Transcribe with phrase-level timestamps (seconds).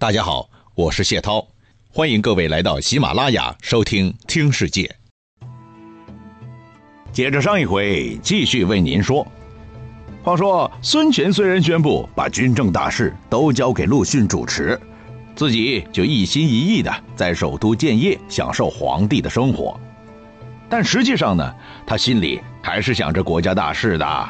[0.00, 1.44] 大家好，我是谢涛，
[1.90, 4.94] 欢迎各位来到喜马拉雅收听《听世界》。
[7.12, 9.26] 接着上一回，继续为您说。
[10.22, 14.80] 话说，孙权虽然宣布把军政大事都交给陆逊主持，
[15.34, 19.80] 自己就一心一意的在首都建业，享受皇帝的生活，
[20.68, 21.52] 但实际上呢，
[21.84, 24.28] 他心里还是想着国家大事的，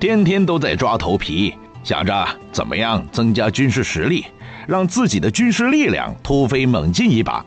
[0.00, 1.54] 天天都在抓头皮，
[1.84, 4.26] 想着怎么样增加军事实力。
[4.68, 7.42] 让自己的军事力量突飞猛进一把。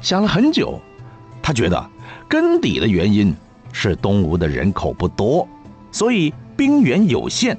[0.00, 0.80] 想了很久，
[1.42, 1.90] 他觉得
[2.26, 3.36] 根底的原因
[3.72, 5.46] 是东吴的人口不多，
[5.90, 7.56] 所以兵源有限。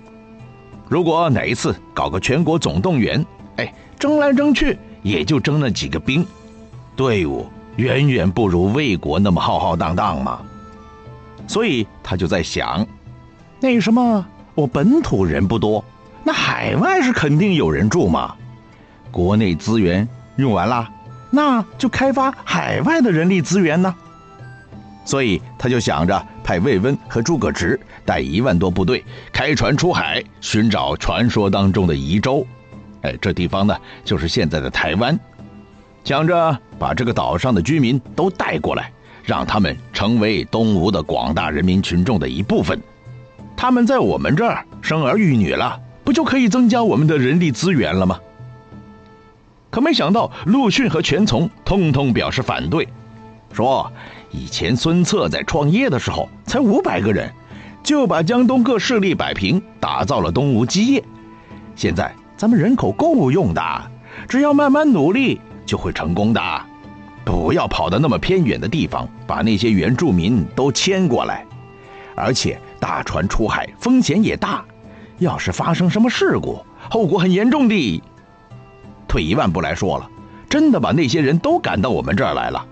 [0.89, 3.23] 如果哪一次搞个全国总动员，
[3.57, 6.25] 哎，争来争去也就争那几个兵，
[6.95, 7.45] 队伍
[7.75, 10.41] 远远不如魏国那么浩浩荡荡嘛。
[11.47, 12.83] 所以他就在想，
[13.59, 15.85] 那什么，我本土人不多。
[16.23, 18.33] 那海外是肯定有人住嘛，
[19.11, 20.89] 国内资源用完了，
[21.29, 23.93] 那就开发海外的人力资源呢。
[25.05, 32.47] 所以他就想着派魏温和诸葛直带一万多部队开船出海，寻找传说当中的夷州。
[33.01, 35.19] 哎，这地方呢就是现在的台湾，
[36.05, 38.89] 想着把这个岛上的居民都带过来，
[39.25, 42.81] 让他们成为东吴的广大人民群众的一部分。
[43.57, 45.77] 他们在我们这儿生儿育女了。
[46.03, 48.19] 不就可以增加我们的人力资源了吗？
[49.69, 52.87] 可没想到陆逊和全从通通表示反对，
[53.51, 53.91] 说
[54.29, 57.33] 以前孙策在创业的时候才五百个人，
[57.81, 61.03] 就把江东各势力摆平，打造了东吴基业。
[61.75, 63.61] 现在咱们人口够用的，
[64.27, 66.41] 只要慢慢努力就会成功的。
[67.25, 71.45] 不要跑到那么偏远的地方，把那些原住民都迁过来，
[72.15, 74.63] 而且大船出海风险也大。
[75.19, 78.01] 要是发生什么事故，后果很严重的。
[79.07, 80.09] 退一万步来说了，
[80.49, 82.65] 真的把那些人都赶到我们这儿来了，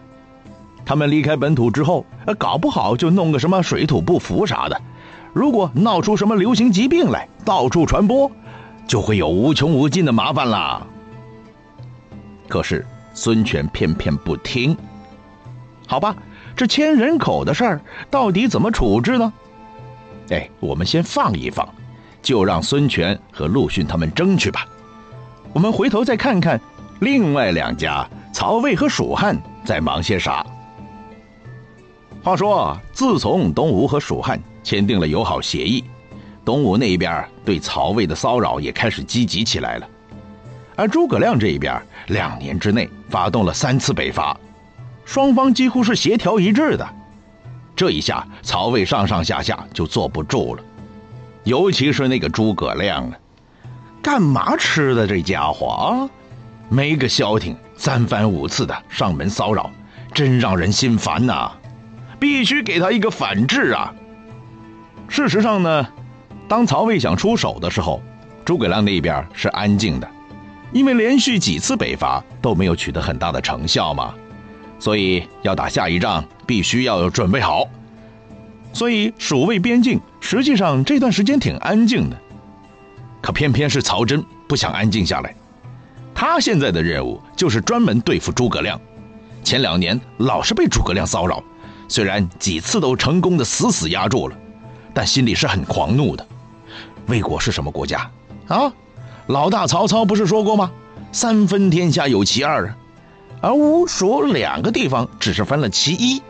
[0.86, 4.82] 他们离开本土之后，呃搞不好就弄个什么水土不服啥的。
[5.34, 8.32] 如果闹出什么流行疾病来，到处传播，
[8.88, 10.86] 就会有无穷无尽的麻烦啦。
[12.50, 14.76] 可是孙权偏偏不听。
[15.88, 16.16] 好吧，
[16.56, 19.32] 这迁人口的事儿到底怎么处置呢？
[20.32, 21.68] 哎，我们先放一放。
[22.22, 24.66] 就让孙权和陆逊他们争去吧。
[25.54, 26.60] 我们回头再看看，
[27.00, 30.46] 另外两家曹魏和蜀汉在忙些啥。
[32.24, 35.84] 话说，自从东吴和蜀汉签订了友好协议，
[36.46, 39.88] 东吴那一边对曹魏的骚扰也开始积极起来了。
[40.76, 44.38] 而诸葛亮这一边，两年之内发动了三次北伐，
[45.04, 46.88] 双方几乎是协调一致的。
[47.76, 50.64] 这一下，曹魏上上下下就坐不住了。
[51.44, 53.18] 尤其是那个诸葛亮啊，
[54.02, 56.10] 干嘛吃的这家伙啊？
[56.70, 59.70] 没个消停，三番五次的上门骚扰，
[60.14, 61.52] 真让人心烦呐！
[62.20, 63.94] 必须给他一个反制啊！
[65.08, 65.88] 事实上呢，
[66.48, 68.02] 当曹魏想出手的时候，
[68.46, 70.08] 诸葛亮那边是安静的，
[70.72, 74.14] 因为连续几次北伐都没有取得很大的成效嘛，
[74.80, 77.68] 所以要打下一仗，必须要有准备好。
[78.74, 82.18] 所以蜀魏边境实际上这段时间挺安静的，
[83.22, 85.36] 可偏偏是曹真不想安静下来，
[86.14, 88.80] 他现在的任务就是专门对付诸葛亮。
[89.44, 91.44] 前两年老是被诸葛亮骚扰，
[91.88, 94.36] 虽然几次都成功的死死压住了，
[94.94, 96.26] 但心里是很狂怒的。
[97.08, 98.10] 魏国是什么国家
[98.48, 98.72] 啊？
[99.28, 100.72] 老大曹操不是说过吗？
[101.12, 102.78] 三分天下有其二啊，
[103.42, 106.22] 而吴蜀两个地方只是分了其一。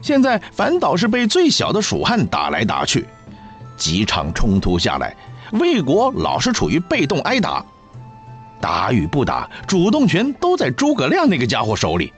[0.00, 3.06] 现在反倒是被最小的蜀汉打来打去，
[3.76, 5.14] 几场冲突下来，
[5.52, 7.64] 魏国老是处于被动挨打，
[8.60, 12.12] 打与不打，主动权都在诸葛亮那个家伙手里。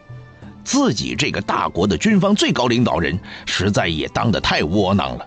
[0.62, 5.26] 自己这个大国的军方最高领导人，实在也当得太窝囊了。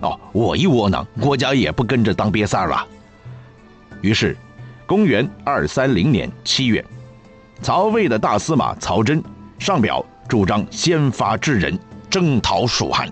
[0.00, 2.86] 哦，我一窝囊，国家也不跟着当瘪三了。
[4.02, 4.36] 于是，
[4.86, 6.84] 公元二三零年七月，
[7.62, 9.24] 曹魏的大司马曹真
[9.58, 10.04] 上表。
[10.28, 11.78] 主张先发制人，
[12.10, 13.08] 征讨蜀汉，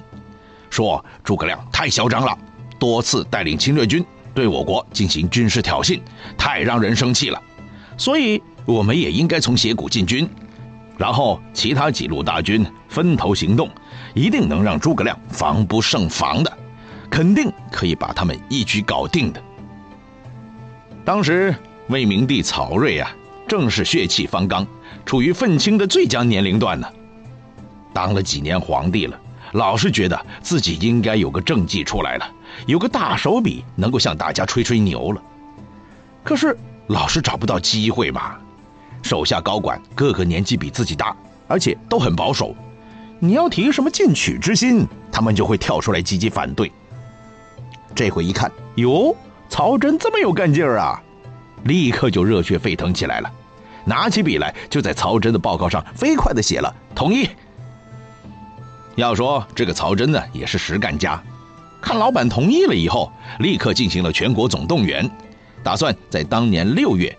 [0.70, 2.36] 说诸葛亮太嚣张了，
[2.78, 4.04] 多次带领侵略军
[4.34, 6.00] 对我国进行军事挑衅，
[6.36, 7.40] 太让人生气了。
[7.96, 10.28] 所以我们也应该从斜谷进军，
[10.96, 13.70] 然后其他几路大军分头行动，
[14.14, 16.52] 一定能让诸葛亮防不胜防的，
[17.10, 19.42] 肯定可以把他们一举搞定的。
[21.04, 21.54] 当时
[21.88, 23.14] 魏明帝曹睿啊，
[23.46, 24.66] 正是血气方刚，
[25.04, 26.88] 处于愤青的最佳年龄段呢。
[27.94, 29.18] 当了几年皇帝了，
[29.52, 32.28] 老是觉得自己应该有个政绩出来了，
[32.66, 35.22] 有个大手笔能够向大家吹吹牛了。
[36.22, 36.58] 可是
[36.88, 38.34] 老是找不到机会嘛。
[39.02, 41.14] 手下高管个个年纪比自己大，
[41.46, 42.56] 而且都很保守。
[43.20, 46.72] 你要提什么进取之心，他们就会跳出来积极反对。
[47.94, 49.14] 这回一看，哟，
[49.48, 51.00] 曹真这么有干劲儿啊，
[51.64, 53.30] 立刻就热血沸腾起来了，
[53.84, 57.28] 拿起笔来就在曹真的报告上飞快的写了同意。
[58.96, 61.20] 要说这个曹真呢，也是实干家，
[61.80, 65.10] 看老板同意了以后，立刻进行了全国总动员，
[65.64, 67.16] 打算在当年六月，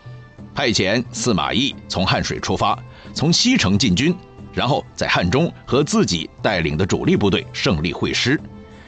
[0.53, 2.79] 派遣司马懿从汉水出发，
[3.13, 4.15] 从西城进军，
[4.53, 8.39] 然后在汉中和自己带领的主力部队胜利会师，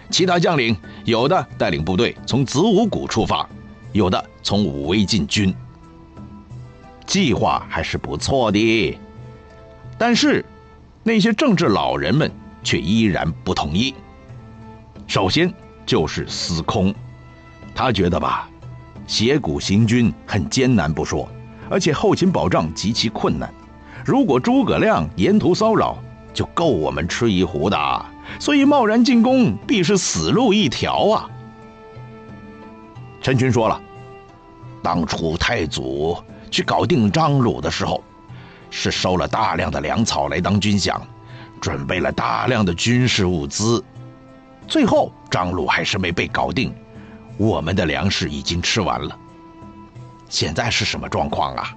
[0.10, 3.48] 其他将领有的带领部队从子午谷出发，
[3.92, 5.54] 有的从武威进军，
[7.06, 8.98] 计划还是不错的，
[9.98, 10.46] 但是
[11.04, 12.32] 那些政治老人们。
[12.64, 13.94] 却依然不同意。
[15.08, 15.54] 首先
[15.86, 16.94] 就是司空，
[17.74, 18.50] 他觉得吧，
[19.08, 21.30] 斜谷行军很艰难不说，
[21.70, 23.54] 而且后勤保障极其困难。
[24.06, 25.98] 如果诸葛亮沿途骚扰，
[26.34, 28.06] 就够我们吃一壶的。
[28.40, 31.30] 所以贸然进攻，必是死路一条啊！
[33.22, 33.82] 陈群说了，
[34.84, 36.18] 当初太祖
[36.52, 38.04] 去搞定张鲁的时候，
[38.70, 41.00] 是收了大量的粮草来当军饷。
[41.60, 43.84] 准备了大量的军事物资，
[44.68, 46.74] 最后张鲁还是没被搞定，
[47.38, 49.18] 我们的粮食已经吃完了。
[50.30, 51.76] 现在是什么状况啊？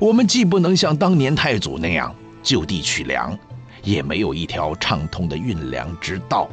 [0.00, 3.36] 我们既不能像当年太祖那样就地取粮，
[3.82, 6.48] 也没有一条畅通的运粮之道。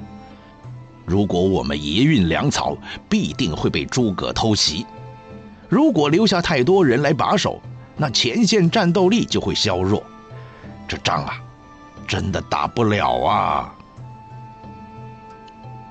[1.06, 2.78] 如果我们一运粮草，
[3.08, 4.86] 必定会被诸葛偷袭。
[5.68, 7.62] 如果留下太多人来把守，
[7.96, 10.04] 那前线战斗力就会削弱。
[10.88, 11.40] 这仗啊！
[12.10, 13.72] 真的打不了啊！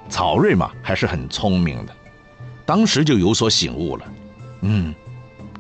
[0.09, 1.95] 曹睿嘛，还是很聪明的，
[2.67, 4.05] 当时就有所醒悟了。
[4.63, 4.93] 嗯，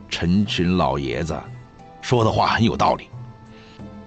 [0.09, 1.41] 陈群老爷子
[2.03, 3.09] 说的话很有道理。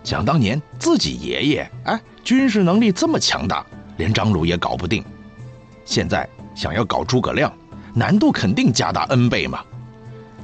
[0.04, 3.66] 想当年自己爷爷哎，军事能力这么强大，
[3.96, 5.02] 连张鲁也搞不定。
[5.86, 7.50] 现在想要搞诸葛亮，
[7.94, 9.64] 难度肯定加大 n 倍嘛。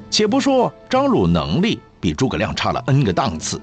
[0.10, 3.62] 且不说张鲁能力比诸葛亮差了 n 个档次。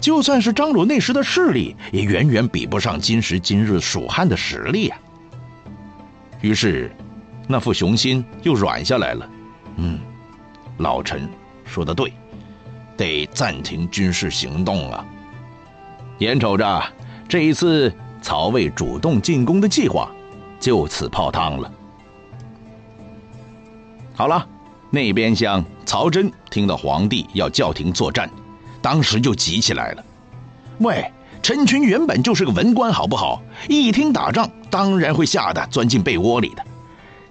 [0.00, 4.98] 就算是张鲁那时的势力，也远远比不上今时今日蜀汉的实力啊。
[6.42, 6.94] 于是，
[7.48, 9.28] 那副雄心又软下来了。
[9.76, 9.98] 嗯，
[10.78, 11.28] 老陈
[11.64, 12.12] 说的对，
[12.96, 15.04] 得暂停军事行动啊。
[16.18, 16.82] 眼瞅着
[17.28, 17.92] 这一次
[18.22, 20.10] 曹魏主动进攻的计划
[20.60, 21.72] 就此泡汤了。
[24.14, 24.46] 好了，
[24.90, 28.30] 那边厢曹真听到皇帝要叫停作战。
[28.86, 30.04] 当时就急起来了，
[30.78, 31.10] 喂，
[31.42, 33.42] 陈群原本就是个文官，好不好？
[33.68, 36.64] 一听打仗，当然会吓得钻进被窝里的。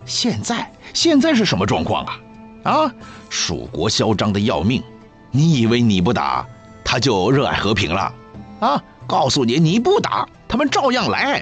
[0.06, 2.20] 现在，现在是什么状况啊？
[2.64, 2.94] 啊，
[3.30, 4.84] 蜀国嚣张的要命，
[5.32, 6.46] 你以为你不打，
[6.84, 8.14] 他就热爱和平了？
[8.60, 11.42] 啊，告诉你，你不打，他们照样来。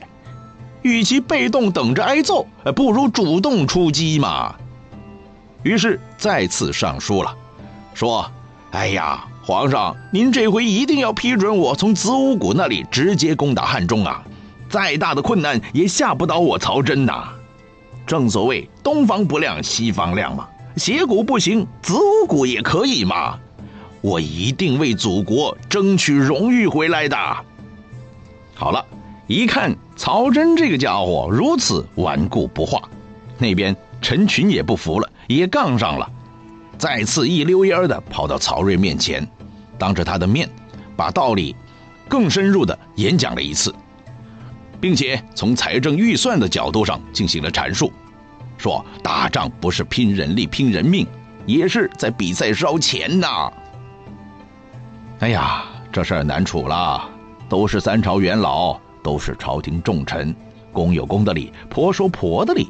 [0.83, 2.45] 与其被动等着挨揍，
[2.75, 4.54] 不如主动出击嘛。
[5.63, 7.36] 于是再次上书了，
[7.95, 8.31] 说
[8.69, 14.24] ：“哎呀。”皇上，您这回一定要批准我从子午谷那里直接攻打汉中啊！
[14.69, 17.28] 再大的困难也吓不倒我曹真呐！
[18.07, 20.48] 正所谓东方不亮西方亮嘛，
[20.78, 23.38] 斜谷不行，子午谷也可以嘛！
[24.00, 27.18] 我一定为祖国争取荣誉回来的。
[28.54, 28.85] 好了，
[29.28, 32.81] 一看曹真这个家伙如此顽固不化，
[33.38, 36.09] 那边陈群也不服了，也杠上了。
[36.83, 39.25] 再次一溜烟的跑到曹睿面前，
[39.78, 40.49] 当着他的面，
[40.97, 41.56] 把道理
[42.09, 43.73] 更深入的演讲了一次，
[44.81, 47.90] 并且从财政预算的角度上进行了阐述，
[48.57, 51.07] 说打仗不是拼人力、拼人命，
[51.45, 53.49] 也是在比赛烧钱呐。
[55.19, 57.09] 哎呀，这事儿难处了，
[57.47, 60.35] 都是三朝元老，都是朝廷重臣，
[60.73, 62.68] 公有公的理，婆说婆的理。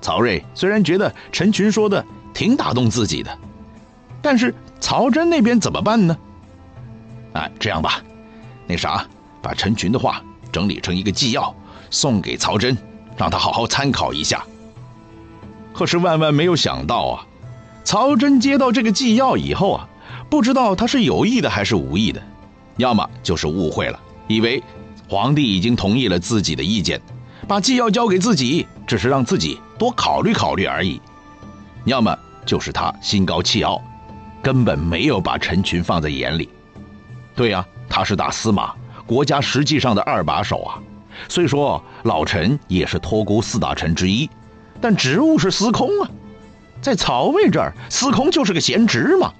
[0.00, 2.06] 曹睿虽然觉得陈群说的。
[2.36, 3.38] 挺打动自己的，
[4.20, 6.14] 但是曹真那边怎么办呢？
[7.32, 8.02] 哎，这样吧，
[8.66, 9.06] 那啥，
[9.40, 11.56] 把陈群的话整理成一个纪要，
[11.90, 12.76] 送给曹真，
[13.16, 14.44] 让他好好参考一下。
[15.72, 17.26] 可是万万没有想到啊，
[17.84, 19.88] 曹真接到这个纪要以后啊，
[20.28, 22.22] 不知道他是有意的还是无意的，
[22.76, 24.62] 要么就是误会了，以为
[25.08, 27.00] 皇帝已经同意了自己的意见，
[27.48, 31.00] 把纪要交给自己，只是让自己多考虑考虑而已，
[31.86, 32.14] 要么。
[32.46, 33.82] 就是他心高气傲，
[34.40, 36.48] 根本没有把陈群放在眼里。
[37.34, 38.72] 对呀，他是大司马，
[39.04, 40.78] 国家实际上的二把手啊。
[41.28, 44.30] 虽说老陈也是托孤四大臣之一，
[44.80, 46.08] 但职务是司空啊。
[46.80, 49.32] 在曹魏这儿，司空就是个闲职嘛，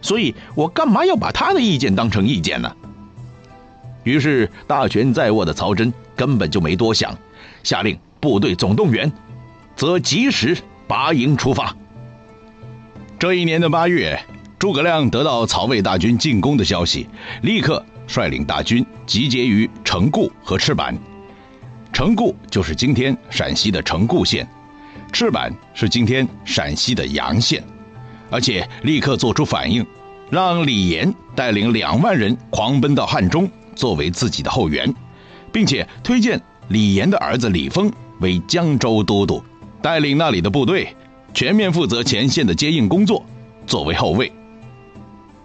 [0.00, 2.70] 所以我干嘛要把他的意见当成意见呢？
[4.04, 7.16] 于是大权在握的曹真根本就没多想，
[7.62, 9.10] 下令部队总动员，
[9.74, 10.56] 则及时
[10.86, 11.74] 拔营出发。
[13.24, 14.22] 这一年的八月，
[14.58, 17.08] 诸葛亮得到曹魏大军进攻的消息，
[17.40, 20.94] 立刻率领大军集结于城固和赤坂。
[21.90, 24.46] 城固就是今天陕西的城固县。
[25.10, 27.64] 赤坂是今天陕西的洋县，
[28.28, 29.86] 而且立刻做出反应，
[30.28, 34.94] 让李严带领两万人狂奔到汉中，作为自己的后援，
[35.50, 36.38] 并且推荐
[36.68, 37.90] 李严的儿子李丰
[38.20, 39.42] 为江州都督，
[39.80, 40.94] 带领那里的部队，
[41.34, 43.26] 全面负责前线的接应工作，
[43.66, 44.32] 作为后卫。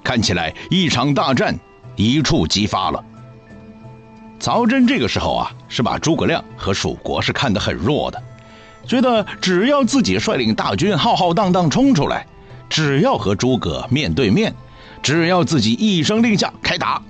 [0.04, 1.60] 看起来一场大战
[1.96, 3.04] 一触即发了。
[4.40, 8.22] 曹真这个时候啊，是把诸葛亮和蜀国是看得很弱的。
[8.86, 12.26] 觉得只要自己率领大军浩浩荡荡冲出来，
[12.70, 14.54] 只要和诸葛面对面，
[15.02, 17.02] 只要自己一声令下开打，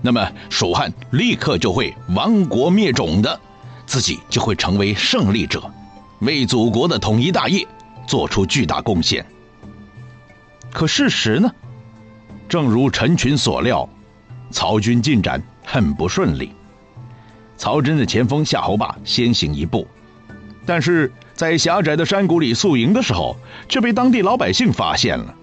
[0.00, 3.40] 那么蜀汉立刻就会亡国灭种的，
[3.86, 5.62] 自己就会成为胜利者，
[6.20, 7.66] 为祖国的统一大业
[8.06, 9.24] 做出巨大贡献。
[10.72, 11.52] 可事实呢？
[12.48, 13.88] 正如陈群所料，
[14.50, 16.52] 曹军进展很不顺利。
[17.56, 19.86] 曹真的前锋夏侯霸先行一步。
[20.64, 23.36] 但是在狭窄的山谷里宿营的时候，
[23.68, 25.34] 却被当地老百姓发现了。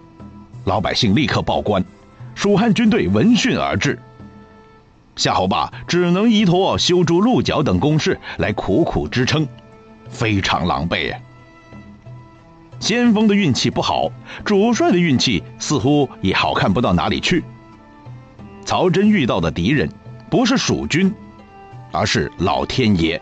[0.66, 1.84] 老百姓立刻报官，
[2.36, 4.00] 蜀汉军队闻讯而至。
[5.16, 9.48] 夏侯霸只能依托修筑鹿角等工事来苦苦支撑，
[10.10, 11.20] 非常狼狈啊。
[12.80, 14.10] 先锋的运气不好，
[14.46, 17.44] 主帅的运气似乎也好看不到哪里去。
[18.66, 19.90] 曹真遇到的敌人
[20.30, 21.14] 不是蜀军，
[21.92, 23.22] 而是老天爷。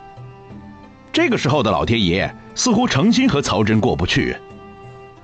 [1.11, 4.35] 这个时候的老天爷似乎诚心和曹真过不去。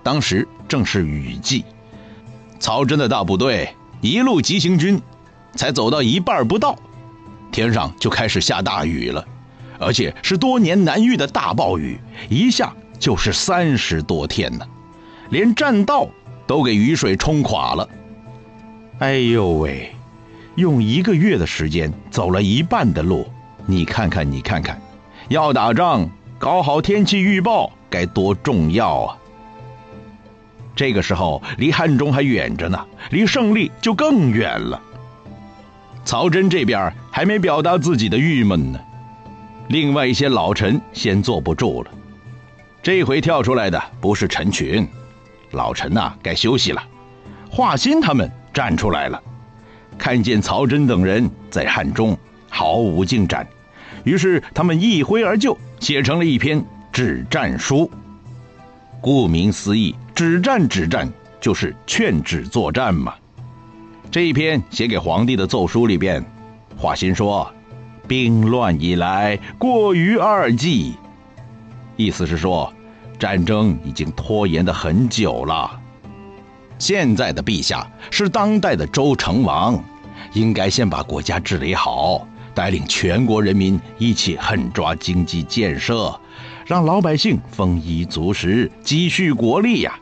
[0.01, 1.63] 当时正是雨季，
[2.59, 5.01] 曹真的大部队一路急行军，
[5.55, 6.75] 才走到一半不到，
[7.51, 9.23] 天上就开始下大雨了，
[9.79, 11.99] 而且是多年难遇的大暴雨，
[12.29, 12.73] 一下
[13.03, 14.65] 就是三十多天呢，
[15.29, 16.07] 连栈道
[16.47, 17.89] 都给雨水冲垮了。
[18.99, 19.93] 哎呦喂，
[20.55, 23.27] 用一个月的时间走了一半的路，
[23.65, 24.81] 你看看，你看看。
[25.27, 29.17] 要打仗，搞好天气预报该多重要啊！
[30.73, 34.81] 这个时候离汉中还远着呢，离胜利就更远了。
[36.05, 38.79] 曹真这边还没表达自己的郁闷呢，
[39.67, 41.91] 另外一些老臣先坐不住了。
[42.83, 44.85] 这回跳出来的不是陈群，
[45.51, 46.83] 老陈呐该休息了。
[47.49, 49.23] 华歆他们站出来了，
[49.97, 52.17] 看见曹真等人在汉中
[52.49, 53.47] 毫无进展。
[54.03, 56.61] 于是他们一挥而就，写成了一篇
[56.91, 57.89] 止战书。
[58.99, 61.09] 顾名思义，止战止战
[61.39, 63.13] 就是劝止作战嘛。
[64.11, 66.21] 这一篇写给皇帝的奏书里边，
[66.75, 67.49] 华歆说
[68.09, 70.95] ：“兵乱以来，过于二季。”
[71.95, 72.73] 意思是说，
[73.19, 75.79] 战争已经拖延的很久了。
[76.77, 79.81] 现在的陛下是当代的周成王，
[80.33, 82.27] 应该先把国家治理好。
[82.55, 86.19] 带领全国人民一起狠抓经济建设，
[86.67, 89.99] 让老百姓丰衣足食，积蓄国力呀！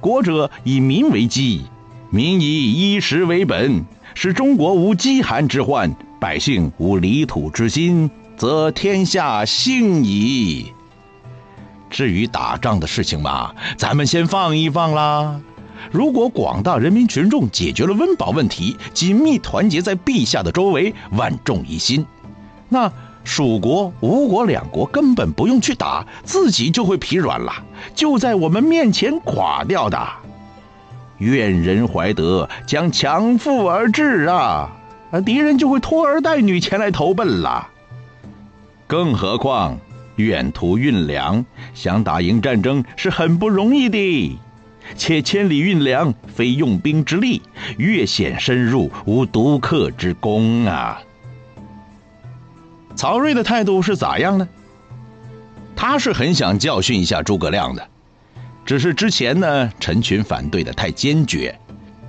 [0.00, 1.62] 国者以民为基，
[2.10, 3.82] 民以衣食为本，
[4.14, 10.69] 使中国无饥寒之患，百姓无离土之心，则天下兴矣。
[12.00, 15.38] 至于打仗的事情嘛，咱们先放一放啦。
[15.92, 22.06] 如果广大人民群众解决了温饱问题，紧密团结在陛下的周围，万众一心，
[22.70, 22.90] 那
[23.22, 27.52] 蜀国、吴国两国根本不用去打，自己就会疲软了，
[27.94, 30.08] 就在我们面前垮掉的。
[31.18, 34.24] 愿人怀德，将强富而治！
[34.24, 34.70] 啊，
[35.26, 37.68] 敌人就会拖儿带女前来投奔了。
[38.86, 39.76] 更何况
[40.20, 44.38] 远途运粮，想打赢战争是很不容易的。
[44.96, 47.40] 且千里运粮，非用兵之力；
[47.76, 51.00] 越险深入，无独克之功啊！
[52.96, 54.48] 曹睿的态度是咋样呢？
[55.76, 57.88] 他是很想教训一下诸葛亮的，
[58.64, 61.58] 只是之前呢，陈群反对的太坚决。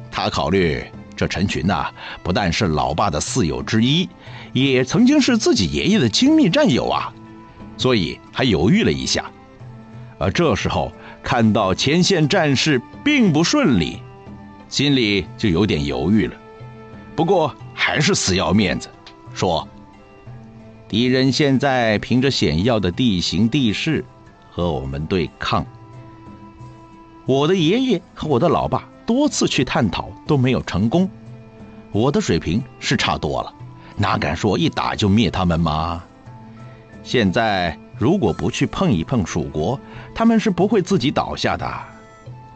[0.10, 0.84] 他考虑
[1.16, 1.92] 这陈群呐，
[2.24, 4.10] 不但是老爸的四友之一，
[4.54, 7.14] 也曾经是自己爷爷的亲密战友啊，
[7.82, 9.26] 所以还犹豫了一下。
[10.18, 10.92] 而这时候。
[11.24, 14.02] 看到前线战事并不顺利，
[14.70, 16.34] 心里就有点犹豫了。
[17.16, 18.90] 不过还是死要面子，
[19.32, 19.68] 说
[20.90, 24.04] ：“敌人现在凭着险要的地形地势
[24.50, 25.64] 和我们对抗，
[27.28, 31.08] 我的爷爷和我的老爸多次去探讨都没有成功，
[31.92, 33.54] 我的水平是差多了，
[33.96, 36.04] 哪敢说一打就灭他们吗？
[37.04, 39.80] 现在如果不去碰一碰蜀国，
[40.14, 41.70] 他们是不会自己倒下的。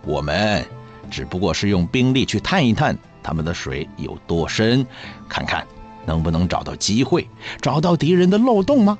[0.05, 0.65] 我们
[1.09, 4.85] 只不过是用兵力去探一探他们的水有多深，
[5.27, 5.65] 看看
[6.05, 7.27] 能不能找到机会，
[7.61, 8.97] 找到敌人的漏洞吗？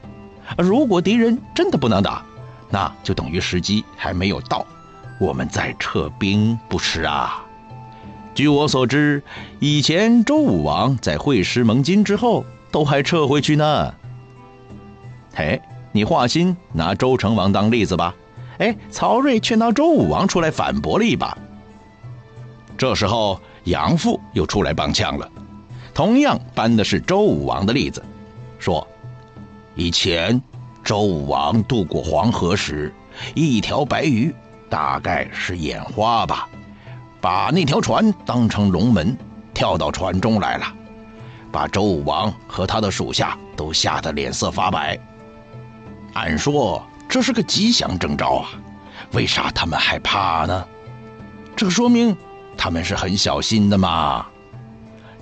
[0.58, 2.24] 如果敌人真的不能打，
[2.70, 4.66] 那就等于时机还没有到。
[5.20, 7.44] 我们再撤兵不迟啊！
[8.34, 9.24] 据我所知，
[9.60, 13.94] 以前周武王在会师盟津之后，都还撤回去呢。
[15.36, 15.62] 嘿，
[15.92, 18.16] 你华歆拿周成王当例子吧。
[18.60, 21.38] 哎，曹睿却拿周武王出来反驳了一把。
[22.78, 25.30] 这时候杨阜又出来帮腔了，
[25.94, 28.02] 同样搬的是周武王的例子，
[28.60, 28.88] 说：
[29.76, 30.42] 以前
[30.84, 32.94] 周武王渡过黄河时，
[33.34, 34.34] 一条白鱼。
[34.68, 36.50] 大概是眼花吧，
[37.22, 39.16] 把那条船当成龙门，
[39.54, 40.66] 跳到船中来了，
[41.52, 45.00] 把周武王和他的属下都吓得脸色发白。
[46.16, 48.50] 按说这是个吉祥征兆啊，
[49.12, 50.66] 为啥他们害怕呢？
[51.58, 52.16] 这说明
[52.58, 54.26] 他们是很小心的嘛。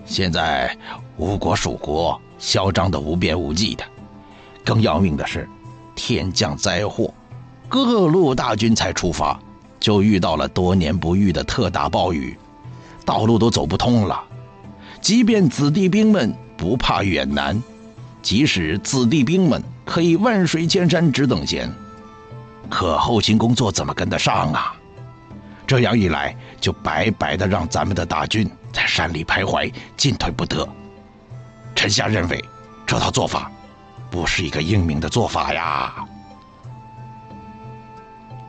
[0.05, 0.77] 现在
[1.17, 3.83] 吴国、蜀国嚣张的无边无际的，
[4.63, 5.49] 更要命的是，
[5.95, 7.11] 天降灾祸。
[7.67, 9.39] 各路大军才出发，
[9.79, 12.37] 就遇到了多年不遇的特大暴雨，
[13.03, 14.23] 道路都走不通了。
[15.01, 17.61] 即便子弟兵们不怕远难，
[18.21, 21.71] 即使子弟兵们可以万水千山只等闲，
[22.69, 24.73] 可后勤工作怎么跟得上啊？
[25.65, 30.67] 这样一来，就白白的让咱们的大军在山里徘徊，进退不得。
[31.75, 32.43] 臣下认为，
[32.85, 33.51] 这套做法
[34.11, 35.93] 不是一个英明的做法呀。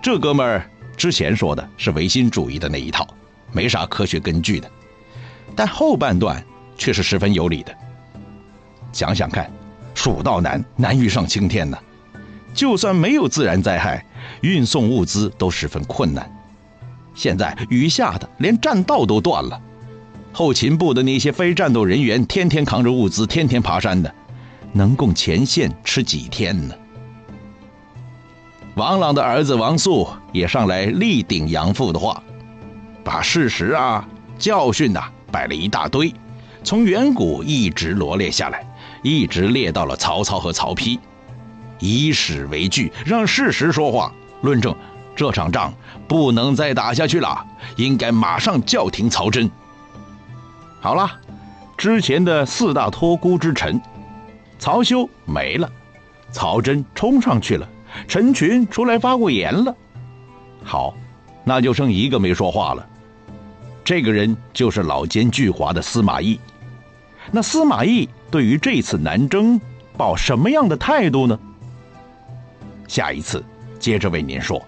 [0.03, 3.07] 这哥们儿之前说的是唯心主义的那一套，
[3.53, 4.71] 没啥科学根据的，
[5.57, 6.45] 但后半段
[6.77, 7.75] 却是十分有理的。
[8.93, 9.51] 想想看，
[10.05, 11.79] 蜀道难，难于上青天呢。
[12.53, 14.05] 就算没有自然灾害，
[14.43, 16.31] 运送物资都十分困难。
[17.15, 19.59] 现在雨下的连栈道都断了，
[20.31, 24.15] 后勤部的那些非战斗人员天天扛着物资，天天爬山的，
[24.75, 26.75] 能供前线吃几天呢？
[28.75, 32.23] 王朗的儿子王肃也上来力顶杨阜的话，
[33.03, 34.07] 把事实啊、
[34.39, 36.13] 教训呐摆了一大堆，
[36.63, 38.67] 从远古一直罗列下来，
[39.05, 40.99] 一直列到了曹操和曹丕，
[41.79, 44.75] 以史为据，让事实说话，论证
[45.15, 45.75] 这场仗
[46.09, 49.51] 不能再打下去了，应该马上叫停曹真。
[50.81, 51.21] 好了，
[51.77, 53.79] 之前的四大托孤之臣，
[54.59, 55.71] 曹休没了，
[56.33, 57.69] 曹真冲上去了。
[58.09, 59.77] 陈群出来发过言了，
[60.65, 60.97] 好，
[61.45, 62.87] 那就剩一个没说话了。
[63.85, 66.41] 这个人就是老奸巨猾的司马懿。
[67.31, 69.61] 那司马懿对于这次南征
[69.97, 71.39] 抱什么样的态度呢？
[72.87, 73.43] 下一次
[73.79, 74.63] 接着为您说。